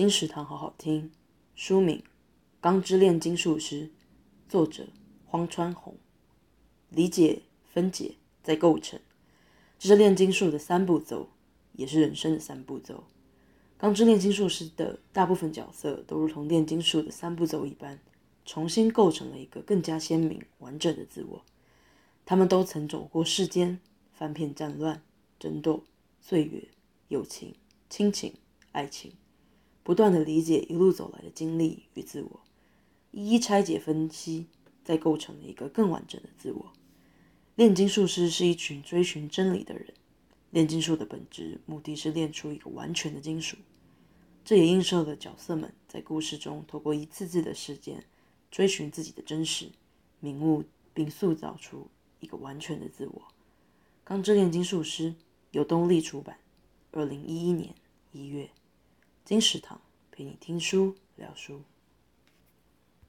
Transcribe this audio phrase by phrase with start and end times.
[0.00, 1.12] 金石堂好好听，
[1.54, 1.98] 书名
[2.58, 3.82] 《钢之炼金术师》，
[4.48, 4.88] 作者
[5.26, 5.94] 荒川弘。
[6.88, 8.98] 理解、分解、再构成，
[9.78, 11.28] 这是炼金术的三步骤，
[11.74, 13.04] 也是人生的三步骤。
[13.76, 18.00] 钢之炼金术师的大部分角色都如同炼金术的三步骤一般，
[18.46, 21.44] 重新构成了一个更加鲜明、完整的自我。
[22.24, 23.78] 他们都曾走过世间，
[24.14, 25.02] 翻遍战乱、
[25.38, 25.84] 争斗、
[26.22, 26.68] 岁月、
[27.08, 27.54] 友情、
[27.90, 28.32] 亲情、
[28.72, 29.12] 爱情。
[29.90, 32.40] 不断的理解一路走来的经历与自我，
[33.10, 34.46] 一一拆解分析，
[34.84, 36.72] 再构成了一个更完整的自我。
[37.56, 39.92] 炼金术师是一群追寻真理的人，
[40.50, 43.56] 炼金术的本质目的是炼出一个完全的金属。
[44.44, 48.04] 这也映射了角色们在故事中透过一次次的事件，
[48.48, 49.72] 追寻自己的真实，
[50.20, 50.62] 领悟
[50.94, 51.88] 并塑造出
[52.20, 53.22] 一个完全的自我。
[54.04, 55.10] 《钢之炼金术师》
[55.50, 56.38] 由东立出版，
[56.92, 57.74] 二零一一年
[58.12, 58.50] 一月。
[59.22, 59.80] 金石堂
[60.20, 61.62] 给你听书聊书。